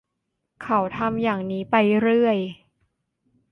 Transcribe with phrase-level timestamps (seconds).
[0.63, 2.37] เขาทำอย่างนี้ไปเรื่อย